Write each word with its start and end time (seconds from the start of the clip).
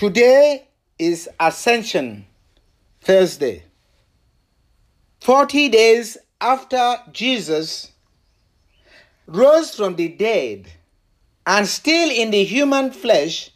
Today 0.00 0.66
is 0.98 1.28
Ascension 1.38 2.24
Thursday. 3.02 3.64
40 5.20 5.68
days 5.68 6.16
after 6.40 6.96
Jesus 7.12 7.92
rose 9.26 9.74
from 9.74 9.96
the 9.96 10.08
dead 10.08 10.68
and 11.46 11.68
still 11.68 12.10
in 12.10 12.30
the 12.30 12.42
human 12.44 12.92
flesh 12.92 13.50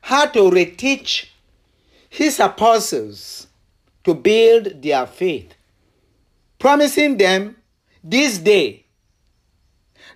had 0.00 0.32
to 0.32 0.50
reteach 0.50 1.26
his 2.10 2.40
apostles 2.40 3.46
to 4.02 4.14
build 4.14 4.82
their 4.82 5.06
faith, 5.06 5.54
promising 6.58 7.18
them 7.18 7.56
this 8.02 8.38
day 8.38 8.84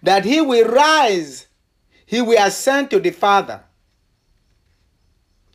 that 0.02 0.24
he 0.24 0.40
will 0.40 0.66
rise, 0.66 1.46
he 2.04 2.20
will 2.20 2.44
ascend 2.44 2.90
to 2.90 2.98
the 2.98 3.12
Father. 3.12 3.62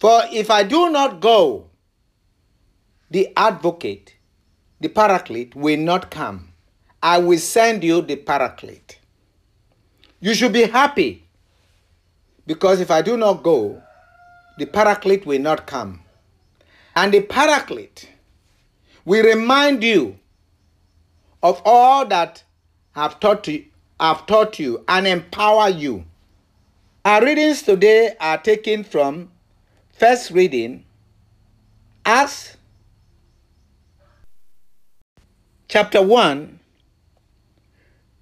For 0.01 0.23
if 0.31 0.49
I 0.49 0.63
do 0.63 0.89
not 0.89 1.19
go, 1.19 1.69
the 3.11 3.31
advocate, 3.37 4.15
the 4.79 4.87
paraclete, 4.89 5.55
will 5.55 5.77
not 5.77 6.09
come. 6.09 6.53
I 7.03 7.19
will 7.19 7.37
send 7.37 7.83
you 7.83 8.01
the 8.01 8.15
paraclete. 8.15 8.97
You 10.19 10.33
should 10.33 10.53
be 10.53 10.63
happy 10.63 11.27
because 12.47 12.81
if 12.81 12.89
I 12.89 13.03
do 13.03 13.15
not 13.15 13.43
go, 13.43 13.79
the 14.57 14.65
paraclete 14.65 15.27
will 15.27 15.39
not 15.39 15.67
come. 15.67 16.01
And 16.95 17.13
the 17.13 17.21
paraclete 17.21 18.09
will 19.05 19.23
remind 19.23 19.83
you 19.83 20.17
of 21.43 21.61
all 21.63 22.07
that 22.07 22.43
I've 22.95 23.19
taught 23.19 23.47
you, 23.47 23.65
I've 23.99 24.25
taught 24.25 24.57
you 24.57 24.83
and 24.87 25.05
empower 25.05 25.69
you. 25.69 26.05
Our 27.05 27.23
readings 27.23 27.61
today 27.61 28.15
are 28.19 28.39
taken 28.39 28.83
from 28.83 29.29
first 30.01 30.31
reading 30.31 30.83
Acts 32.03 32.57
chapter 35.67 36.01
1 36.01 36.59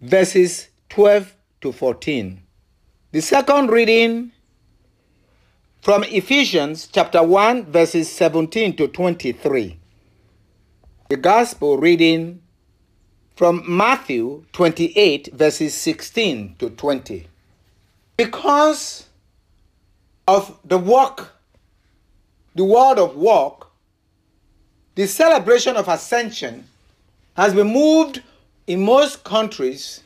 verses 0.02 0.68
12 0.90 1.34
to 1.62 1.72
14. 1.72 2.42
The 3.14 3.22
second 3.22 3.72
reading 3.72 4.34
from 5.82 6.04
Ephesians 6.04 6.90
chapter 6.92 7.24
1 7.24 7.72
verses 7.72 8.12
17 8.12 8.76
to 8.76 8.90
23. 8.90 9.80
The 11.08 11.16
gospel 11.16 11.78
reading 11.78 12.42
from 13.38 13.64
Matthew 13.66 14.44
28 14.52 15.30
verses 15.32 15.76
16 15.76 16.58
to 16.60 16.72
20. 16.72 17.28
Because 18.18 19.08
of 20.28 20.60
the 20.66 20.78
work, 20.78 21.39
the 22.56 22.64
word 22.64 22.98
of 23.00 23.16
walk, 23.16 23.72
the 24.96 25.08
celebration 25.08 25.76
of 25.78 25.88
ascension 25.88 26.68
has 27.36 27.54
been 27.54 27.68
moved 27.68 28.22
in 28.68 28.84
most 28.84 29.24
countries 29.24 30.02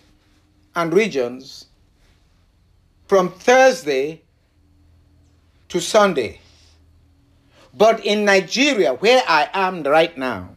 and 0.75 0.94
regions 0.94 1.66
from 3.08 3.31
Thursday 3.31 4.22
to 5.69 5.80
Sunday. 5.80 6.39
But 7.73 8.05
in 8.05 8.25
Nigeria, 8.25 8.94
where 8.94 9.23
I 9.28 9.50
am 9.53 9.83
right 9.83 10.16
now, 10.17 10.55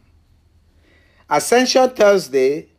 Ascension 1.29 1.89
Thursday 1.89 2.69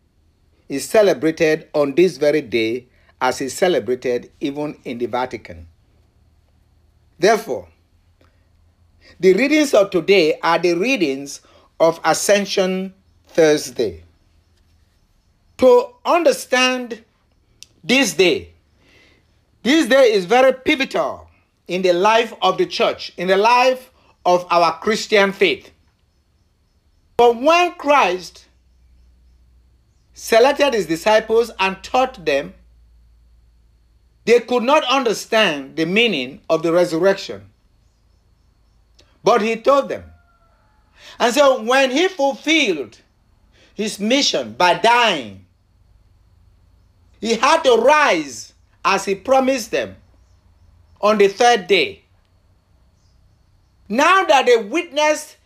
is 0.69 0.89
celebrated 0.89 1.69
on 1.75 1.95
this 1.95 2.17
very 2.17 2.41
day 2.41 2.87
as 3.21 3.41
is 3.41 3.55
celebrated 3.55 4.31
even 4.41 4.79
in 4.85 4.99
the 4.99 5.07
Vatican. 5.07 5.67
Therefore, 7.19 7.69
the 9.21 9.33
readings 9.35 9.75
of 9.75 9.91
today 9.91 10.39
are 10.43 10.59
the 10.59 10.75
readings 10.75 11.41
of 11.81 12.01
Ascension 12.05 12.95
Thursday. 13.27 14.03
To 15.59 15.89
understand 16.05 17.05
this 17.83 18.15
day, 18.15 18.53
this 19.63 19.87
day 19.87 20.13
is 20.13 20.25
very 20.25 20.53
pivotal 20.53 21.29
in 21.67 21.83
the 21.83 21.93
life 21.93 22.33
of 22.43 22.59
the 22.59 22.67
church, 22.67 23.13
in 23.17 23.29
the 23.29 23.37
life 23.37 23.91
of 24.25 24.47
our 24.51 24.79
Christian 24.79 25.33
faith. 25.33 25.71
But 27.17 27.37
when 27.41 27.73
Christ 27.75 28.47
selected 30.15 30.75
his 30.75 30.87
disciples 30.87 31.51
and 31.59 31.83
taught 31.83 32.25
them, 32.25 32.55
they 34.25 34.41
could 34.41 34.63
not 34.63 34.85
understand 34.85 35.77
the 35.77 35.87
meaning 35.87 36.41
of 36.51 36.63
the 36.63 36.73
resurrection. 36.73 37.51
But 39.23 39.43
he 39.43 39.57
told 39.57 39.89
them. 39.89 40.05
And 41.19 41.35
so 41.35 41.63
when 41.63 41.91
he 41.91 42.09
fulfilled 42.09 42.99
his 43.75 43.99
mission 43.99 44.53
by 44.53 44.75
dying, 44.75 45.47
he 47.21 47.35
had 47.35 47.63
to 47.63 47.77
rise 47.77 48.53
as 48.85 49.05
he 49.05 49.15
promised 49.15 49.71
them 49.71 49.97
on 51.01 51.19
the 51.19 51.29
third 51.29 51.67
day. 51.67 52.05
Now 53.89 54.25
that 54.25 54.47
they 54.47 54.57
witnessed 54.57 55.37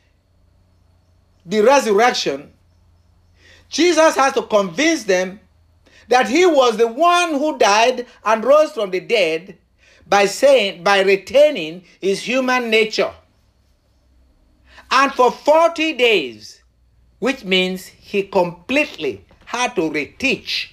the 1.46 1.60
resurrection, 1.60 2.52
Jesus 3.68 4.16
has 4.16 4.34
to 4.34 4.42
convince 4.42 5.04
them 5.04 5.40
that 6.08 6.28
he 6.28 6.44
was 6.44 6.76
the 6.76 6.88
one 6.88 7.30
who 7.34 7.56
died 7.58 8.06
and 8.24 8.44
rose 8.44 8.72
from 8.72 8.90
the 8.90 9.00
dead 9.00 9.56
by 10.06 10.26
saying 10.26 10.82
by 10.82 11.00
retaining 11.00 11.84
his 12.00 12.20
human 12.20 12.68
nature. 12.68 13.12
And 14.92 15.10
for 15.12 15.32
40 15.32 15.94
days, 15.94 16.62
which 17.18 17.44
means 17.44 17.86
he 17.86 18.24
completely 18.24 19.24
had 19.46 19.74
to 19.76 19.90
reteach 19.90 20.68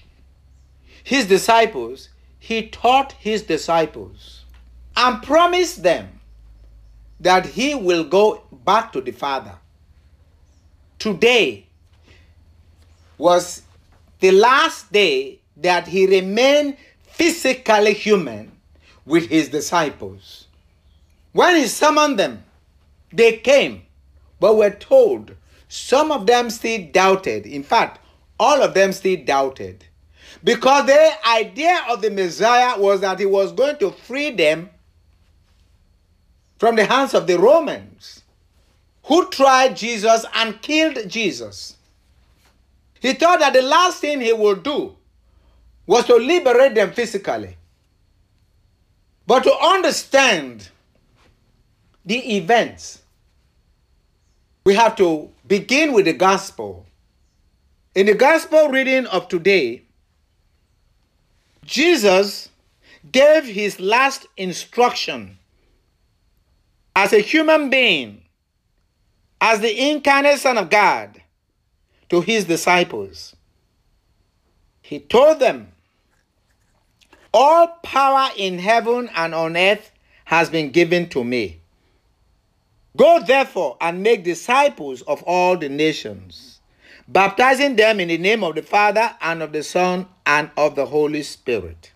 his 1.06 1.26
disciples, 1.26 2.10
he 2.38 2.68
taught 2.68 3.14
his 3.14 3.44
disciples 3.44 4.44
and 4.98 5.24
promised 5.24 5.84
them 5.84 6.20
that 7.22 7.46
he 7.46 7.74
will 7.74 8.04
go 8.04 8.44
back 8.52 8.92
to 8.92 9.00
the 9.02 9.12
Father. 9.12 9.56
Today 11.00 11.66
was 13.18 13.62
the 14.20 14.32
last 14.32 14.92
day 14.92 15.40
that 15.56 15.88
he 15.88 16.06
remained 16.08 16.76
physically 17.04 17.94
human 17.94 18.52
with 19.06 19.30
his 19.30 19.48
disciples. 19.48 20.48
When 21.32 21.56
he 21.56 21.68
summoned 21.68 22.20
them, 22.20 22.44
they 23.14 23.38
came, 23.38 23.84
but 24.40 24.58
were 24.58 24.70
told 24.70 25.36
some 25.68 26.12
of 26.12 26.26
them 26.26 26.50
still 26.50 26.88
doubted. 26.92 27.46
In 27.46 27.64
fact, 27.64 28.00
all 28.40 28.62
of 28.62 28.74
them 28.74 28.92
still 28.92 29.24
doubted. 29.24 29.86
Because 30.44 30.86
the 30.86 31.12
idea 31.28 31.80
of 31.90 32.02
the 32.02 32.10
Messiah 32.10 32.80
was 32.80 33.02
that 33.02 33.20
he 33.20 33.26
was 33.26 33.52
going 33.52 33.78
to 33.78 33.92
free 33.92 34.32
them 34.32 34.70
from 36.58 36.76
the 36.76 36.86
hands 36.86 37.14
of 37.14 37.28
the 37.28 37.38
Romans 37.38 38.24
who 39.04 39.30
tried 39.30 39.76
Jesus 39.76 40.26
and 40.36 40.62
killed 40.62 40.98
Jesus. 41.08 41.76
He 43.00 43.14
thought 43.14 43.40
that 43.40 43.54
the 43.54 43.62
last 43.62 44.02
thing 44.02 44.22
he 44.22 44.34
would 44.34 44.64
do 44.64 44.96
was 45.86 46.06
to 46.06 46.16
liberate 46.16 46.76
them 46.76 46.92
physically. 46.92 47.58
But 49.26 49.44
to 49.44 49.54
understand 49.54 50.70
the 52.06 52.38
events, 52.38 53.02
we 54.70 54.76
have 54.76 54.96
to 54.96 55.28
begin 55.48 55.94
with 55.94 56.06
the 56.06 56.14
gospel. 56.14 56.86
In 57.96 58.06
the 58.06 58.14
gospel 58.14 58.68
reading 58.68 59.08
of 59.08 59.28
today, 59.28 59.82
Jesus 61.66 62.50
gave 63.12 63.46
his 63.46 63.80
last 63.80 64.28
instruction 64.38 65.40
as 66.96 67.14
a 67.14 67.18
human 67.18 67.72
being, 67.72 68.22
as 69.42 69.60
the 69.60 69.90
incarnate 69.90 70.38
Son 70.38 70.60
of 70.60 70.70
God, 70.70 71.20
to 72.10 72.22
his 72.22 72.46
disciples. 72.46 73.36
He 74.84 75.00
told 75.00 75.40
them, 75.40 75.70
All 77.34 77.70
power 77.82 78.30
in 78.38 78.60
heaven 78.60 79.10
and 79.16 79.34
on 79.34 79.58
earth 79.58 79.90
has 80.26 80.52
been 80.52 80.70
given 80.70 81.10
to 81.10 81.24
me. 81.24 81.60
Go 82.98 83.24
therefore 83.26 83.78
and 83.80 84.04
make 84.04 84.24
disciples 84.24 85.02
of 85.04 85.24
all 85.24 85.58
the 85.58 85.70
nations, 85.70 86.60
baptizing 87.08 87.76
them 87.76 88.00
in 88.00 88.08
the 88.08 88.18
name 88.18 88.44
of 88.44 88.56
the 88.56 88.64
Father 88.64 89.16
and 89.22 89.42
of 89.42 89.52
the 89.52 89.64
Son 89.64 90.08
and 90.26 90.50
of 90.58 90.76
the 90.76 90.86
Holy 90.86 91.24
Spirit 91.24 91.92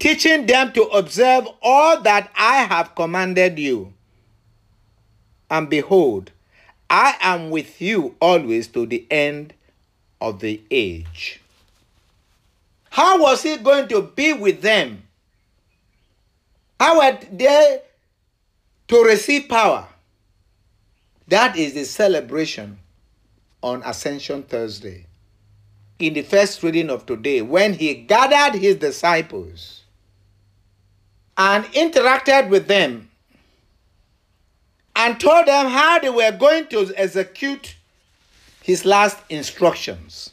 teaching 0.00 0.46
them 0.46 0.72
to 0.72 0.82
observe 0.84 1.46
all 1.62 2.00
that 2.00 2.32
I 2.34 2.62
have 2.62 2.96
commanded 2.96 3.58
you. 3.58 3.92
And 5.48 5.68
behold, 5.68 6.32
I 6.88 7.14
am 7.20 7.50
with 7.50 7.80
you 7.80 8.16
always 8.20 8.66
to 8.68 8.86
the 8.86 9.06
end 9.10 9.52
of 10.20 10.40
the 10.40 10.60
age. 10.70 11.40
How 12.88 13.20
was 13.20 13.42
he 13.42 13.58
going 13.58 13.86
to 13.88 14.02
be 14.02 14.32
with 14.32 14.62
them? 14.62 15.04
How 16.80 16.98
were 16.98 17.18
they 17.30 17.82
to 18.90 19.04
receive 19.04 19.48
power. 19.48 19.86
That 21.28 21.56
is 21.56 21.74
the 21.74 21.84
celebration 21.84 22.80
on 23.62 23.84
Ascension 23.84 24.42
Thursday. 24.42 25.06
In 26.00 26.14
the 26.14 26.22
first 26.22 26.60
reading 26.64 26.90
of 26.90 27.06
today, 27.06 27.40
when 27.40 27.74
he 27.74 27.94
gathered 27.94 28.58
his 28.58 28.74
disciples 28.74 29.84
and 31.36 31.64
interacted 31.66 32.48
with 32.48 32.66
them 32.66 33.08
and 34.96 35.20
told 35.20 35.46
them 35.46 35.66
how 35.68 36.00
they 36.00 36.10
were 36.10 36.32
going 36.32 36.66
to 36.66 36.92
execute 36.96 37.76
his 38.60 38.84
last 38.84 39.18
instructions. 39.28 40.30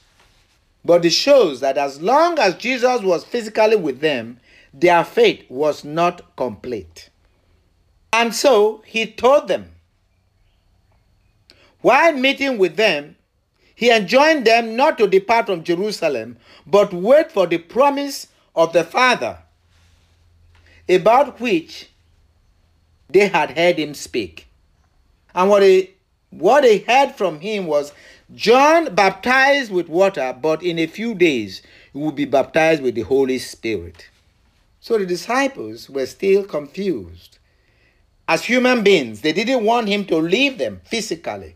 But 0.83 1.06
it 1.06 1.12
shows 1.12 1.59
that 1.59 1.77
as 1.77 2.01
long 2.01 2.39
as 2.39 2.56
Jesus 2.56 3.04
was 3.04 3.24
physically 3.24 3.75
with 3.75 4.00
them, 4.00 4.39
their 4.74 5.04
faith 5.04 5.45
was 5.48 5.83
not 5.83 6.36
complete. 6.36 7.12
And 8.17 8.33
so 8.33 8.81
he 8.83 9.05
told 9.05 9.47
them, 9.47 9.69
while 11.81 12.13
meeting 12.13 12.57
with 12.57 12.75
them, 12.75 13.15
he 13.75 13.91
enjoined 13.91 14.47
them 14.47 14.75
not 14.75 14.97
to 14.97 15.07
depart 15.07 15.45
from 15.45 15.63
Jerusalem, 15.63 16.37
but 16.65 16.91
wait 16.91 17.31
for 17.31 17.45
the 17.45 17.59
promise 17.59 18.25
of 18.55 18.73
the 18.73 18.83
Father, 18.83 19.37
about 20.89 21.39
which 21.39 21.91
they 23.07 23.27
had 23.27 23.55
heard 23.55 23.77
him 23.77 23.93
speak. 23.93 24.47
And 25.35 25.47
what 25.51 25.59
they, 25.59 25.91
what 26.31 26.61
they 26.61 26.79
heard 26.79 27.11
from 27.11 27.39
him 27.39 27.67
was 27.67 27.93
John 28.33 28.95
baptized 28.95 29.71
with 29.71 29.89
water, 29.89 30.35
but 30.41 30.63
in 30.63 30.79
a 30.79 30.87
few 30.87 31.13
days 31.13 31.61
he 31.93 31.99
will 31.99 32.11
be 32.11 32.25
baptized 32.25 32.81
with 32.81 32.95
the 32.95 33.01
Holy 33.01 33.37
Spirit. 33.37 34.09
So 34.79 34.97
the 34.97 35.05
disciples 35.05 35.87
were 35.87 36.07
still 36.07 36.43
confused. 36.45 37.37
As 38.27 38.44
human 38.44 38.83
beings, 38.83 39.21
they 39.21 39.31
didn't 39.31 39.63
want 39.63 39.88
him 39.88 40.06
to 40.06 40.18
leave 40.18 40.57
them 40.57 40.81
physically. 40.83 41.56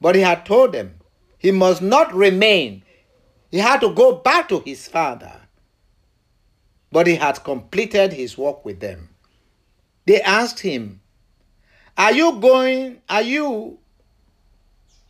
But 0.00 0.16
he 0.16 0.20
had 0.22 0.44
told 0.44 0.72
them 0.72 0.94
he 1.38 1.52
must 1.52 1.82
not 1.82 2.12
remain. 2.12 2.82
He 3.50 3.58
had 3.58 3.80
to 3.80 3.94
go 3.94 4.16
back 4.16 4.48
to 4.48 4.60
his 4.60 4.88
father. 4.88 5.32
But 6.90 7.06
he 7.06 7.16
had 7.16 7.44
completed 7.44 8.12
his 8.12 8.36
work 8.36 8.64
with 8.64 8.80
them. 8.80 9.10
They 10.06 10.20
asked 10.22 10.60
him, 10.60 11.00
Are 11.96 12.12
you 12.12 12.40
going, 12.40 13.02
are 13.08 13.22
you 13.22 13.78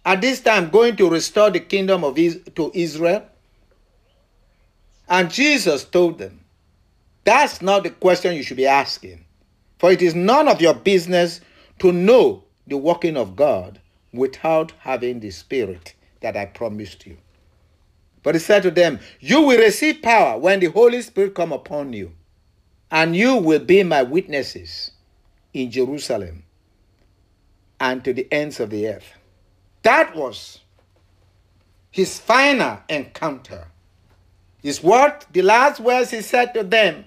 at 0.05 0.21
this 0.21 0.41
time 0.41 0.71
going 0.71 0.97
to 0.97 1.09
restore 1.09 1.51
the 1.51 1.61
kingdom 1.61 2.05
of 2.05 2.19
Is- 2.19 2.41
to 2.57 2.71
Israel? 2.75 3.25
And 5.09 5.31
Jesus 5.31 5.85
told 5.85 6.19
them, 6.19 6.41
That's 7.25 7.63
not 7.63 7.85
the 7.85 7.91
question 7.91 8.35
you 8.35 8.43
should 8.43 8.57
be 8.57 8.67
asking. 8.67 9.25
For 9.79 9.93
it 9.93 10.03
is 10.03 10.15
none 10.15 10.49
of 10.49 10.61
your 10.61 10.75
business 10.75 11.41
to 11.79 11.93
know 11.93 12.45
the 12.67 12.77
working 12.77 13.17
of 13.17 13.37
God 13.37 13.81
without 14.13 14.73
having 14.81 15.21
the 15.21 15.31
Spirit 15.31 15.95
that 16.21 16.37
I 16.37 16.47
promised 16.47 17.07
you. 17.07 17.17
But 18.23 18.35
he 18.35 18.41
said 18.41 18.63
to 18.65 18.71
them, 18.71 18.99
You 19.21 19.43
will 19.43 19.59
receive 19.59 20.03
power 20.03 20.39
when 20.39 20.61
the 20.61 20.67
Holy 20.67 21.01
Spirit 21.03 21.35
come 21.35 21.53
upon 21.53 21.93
you, 21.93 22.13
and 22.91 23.15
you 23.15 23.37
will 23.37 23.61
be 23.61 23.83
my 23.83 24.03
witnesses 24.03 24.91
in 25.55 25.71
Jerusalem 25.71 26.45
and 27.81 28.05
to 28.05 28.13
the 28.13 28.27
ends 28.33 28.61
of 28.61 28.71
the 28.71 28.89
earth. 28.89 29.13
That 29.83 30.15
was 30.17 30.61
his 31.91 32.19
final 32.19 32.81
encounter. 32.89 33.69
Is 34.63 34.83
what 34.83 35.27
the 35.33 35.43
last 35.43 35.79
words 35.79 36.11
he 36.11 36.21
said 36.21 36.53
to 36.55 36.65
them 36.65 37.05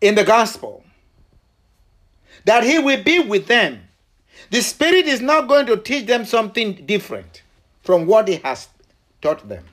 in 0.00 0.14
the 0.14 0.24
gospel. 0.24 0.84
That 2.44 2.64
he 2.64 2.78
will 2.78 3.02
be 3.02 3.20
with 3.20 3.46
them. 3.46 3.80
The 4.50 4.60
Spirit 4.62 5.06
is 5.06 5.20
not 5.20 5.48
going 5.48 5.66
to 5.66 5.76
teach 5.76 6.06
them 6.06 6.24
something 6.24 6.86
different 6.86 7.42
from 7.82 8.06
what 8.06 8.28
he 8.28 8.36
has 8.36 8.68
taught 9.20 9.48
them. 9.48 9.64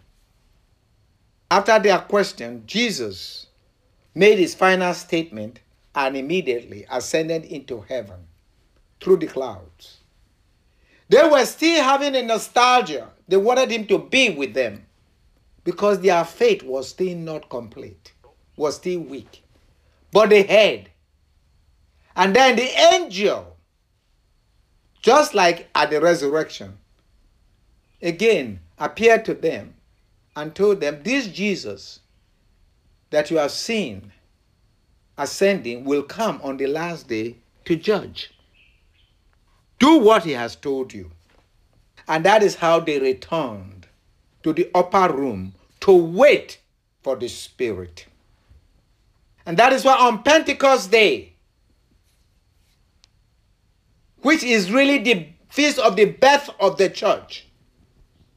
After 1.49 1.79
their 1.79 1.99
question, 1.99 2.63
Jesus 2.65 3.47
made 4.13 4.39
his 4.39 4.55
final 4.55 4.93
statement 4.93 5.59
and 5.93 6.17
immediately 6.17 6.85
ascended 6.89 7.45
into 7.45 7.81
heaven 7.81 8.27
through 8.99 9.17
the 9.17 9.27
clouds. 9.27 9.97
They 11.07 11.27
were 11.27 11.45
still 11.45 11.83
having 11.83 12.15
a 12.15 12.23
nostalgia. 12.23 13.09
They 13.27 13.37
wanted 13.37 13.71
him 13.71 13.85
to 13.87 13.99
be 13.99 14.31
with 14.31 14.53
them 14.53 14.85
because 15.63 16.01
their 16.01 16.25
faith 16.25 16.63
was 16.63 16.89
still 16.89 17.15
not 17.15 17.49
complete, 17.49 18.13
was 18.57 18.75
still 18.75 19.01
weak. 19.01 19.43
But 20.15 20.29
they 20.29 20.43
heard. 20.43 20.89
And 22.15 22.33
then 22.33 22.55
the 22.55 22.69
angel, 22.93 23.57
just 25.01 25.33
like 25.33 25.67
at 25.75 25.89
the 25.89 25.99
resurrection, 25.99 26.77
again 28.01 28.61
appeared 28.77 29.25
to 29.25 29.33
them 29.33 29.73
and 30.33 30.55
told 30.55 30.79
them, 30.79 31.01
This 31.03 31.27
Jesus 31.27 31.99
that 33.09 33.29
you 33.29 33.35
have 33.35 33.51
seen 33.51 34.13
ascending 35.17 35.83
will 35.83 36.03
come 36.03 36.39
on 36.41 36.55
the 36.55 36.67
last 36.67 37.09
day 37.09 37.35
to 37.65 37.75
judge. 37.75 38.31
Do 39.79 39.99
what 39.99 40.23
he 40.23 40.31
has 40.31 40.55
told 40.55 40.93
you. 40.93 41.11
And 42.07 42.23
that 42.23 42.41
is 42.41 42.55
how 42.55 42.79
they 42.79 42.99
returned 42.99 43.87
to 44.43 44.53
the 44.53 44.71
upper 44.73 45.13
room 45.13 45.55
to 45.81 45.91
wait 45.91 46.61
for 47.03 47.17
the 47.17 47.27
Spirit. 47.27 48.05
And 49.45 49.57
that 49.57 49.73
is 49.73 49.85
why 49.85 49.95
on 49.95 50.23
Pentecost 50.23 50.91
Day, 50.91 51.33
which 54.21 54.43
is 54.43 54.71
really 54.71 54.97
the 54.99 55.27
feast 55.49 55.77
of 55.79 55.95
the 55.95 56.05
birth 56.05 56.49
of 56.59 56.77
the 56.77 56.89
church, 56.89 57.47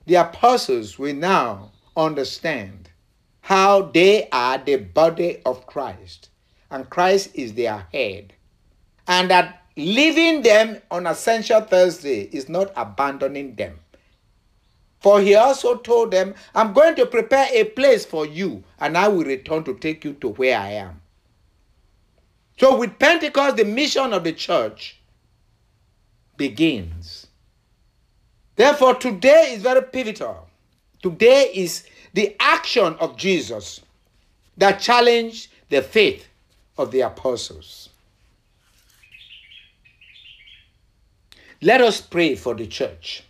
the 0.07 0.17
apostles 0.17 0.99
will 0.99 1.15
now 1.15 1.71
understand 1.97 2.91
how 3.41 3.83
they 3.83 4.29
are 4.31 4.59
the 4.59 4.77
body 4.77 5.41
of 5.47 5.67
Christ 5.67 6.29
and 6.71 6.89
Christ 6.91 7.31
is 7.35 7.55
their 7.55 7.87
head. 7.93 8.35
And 9.07 9.31
that 9.31 9.63
leaving 9.77 10.43
them 10.43 10.83
on 10.91 11.07
Ascension 11.07 11.65
Thursday 11.65 12.29
is 12.33 12.49
not 12.49 12.73
abandoning 12.77 13.55
them. 13.55 13.79
For 15.01 15.21
he 15.21 15.35
also 15.35 15.77
told 15.77 16.11
them, 16.11 16.35
I'm 16.55 16.73
going 16.73 16.97
to 16.97 17.07
prepare 17.07 17.49
a 17.53 17.65
place 17.65 18.05
for 18.05 18.27
you, 18.27 18.65
and 18.81 18.97
I 18.97 19.09
will 19.09 19.25
return 19.25 19.65
to 19.65 19.75
take 19.75 20.05
you 20.05 20.15
to 20.15 20.31
where 20.31 20.59
I 20.59 20.71
am. 20.71 21.01
So, 22.59 22.77
with 22.77 22.99
Pentecost, 22.99 23.57
the 23.57 23.65
mission 23.65 24.13
of 24.13 24.25
the 24.25 24.33
church 24.33 24.99
begins. 26.37 27.29
Therefore, 28.57 28.95
today 28.95 29.53
is 29.55 29.63
very 29.63 29.83
pivotal. 29.83 30.49
Today 31.01 31.53
is 31.55 31.87
the 32.15 32.35
action 32.41 32.97
of 32.99 33.17
Jesus 33.17 33.81
that 34.57 34.81
challenged 34.81 35.51
the 35.69 35.81
faith 35.81 36.27
of 36.77 36.91
the 36.91 37.03
apostles. 37.03 37.91
Let 41.63 41.81
us 41.81 42.01
pray 42.01 42.35
for 42.35 42.55
the 42.55 42.67
church 42.67 43.23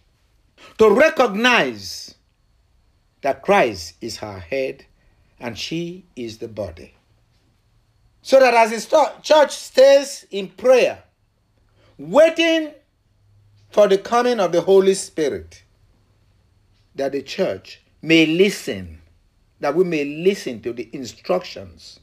to 0.79 0.91
recognize 0.91 2.15
that 3.23 3.43
Christ 3.43 3.95
is 4.01 4.19
her 4.19 4.39
head 4.39 4.87
and 5.41 5.59
she 5.59 6.07
is 6.15 6.39
the 6.39 6.49
body. 6.49 6.95
So 8.23 8.39
that 8.41 8.55
as 8.55 8.87
the 8.87 9.13
church 9.23 9.57
stays 9.57 10.27
in 10.31 10.49
prayer, 10.49 11.03
waiting 11.97 12.73
for 13.71 13.89
the 13.89 13.99
coming 13.99 14.41
of 14.41 14.53
the 14.53 14.61
Holy 14.61 14.95
Spirit, 14.95 15.65
that 16.95 17.13
the 17.13 17.23
church 17.23 17.81
may 18.03 18.27
listen, 18.27 19.01
that 19.61 19.75
we 19.75 19.85
may 19.85 20.05
listen 20.05 20.61
to 20.63 20.73
the 20.73 20.89
instructions 20.93 22.01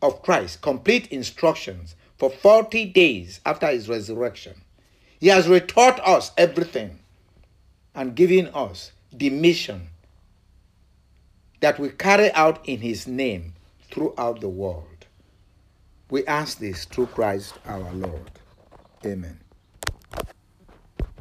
of 0.00 0.22
Christ, 0.22 0.62
complete 0.62 1.08
instructions 1.08 1.96
for 2.18 2.30
40 2.30 2.86
days 2.86 3.40
after 3.44 3.68
his 3.68 3.88
resurrection. 3.88 4.62
He 5.20 5.28
has 5.28 5.46
retaught 5.46 6.00
us 6.06 6.32
everything 6.36 6.98
and 7.94 8.14
giving 8.14 8.48
us 8.48 8.92
the 9.12 9.30
mission 9.30 9.88
that 11.60 11.78
we 11.78 11.90
carry 11.90 12.32
out 12.32 12.66
in 12.68 12.80
his 12.80 13.06
name 13.06 13.54
throughout 13.90 14.40
the 14.40 14.48
world. 14.48 15.06
We 16.10 16.26
ask 16.26 16.58
this 16.58 16.84
through 16.84 17.06
Christ 17.06 17.54
our 17.66 17.92
Lord. 17.92 18.30
Amen. 19.04 19.41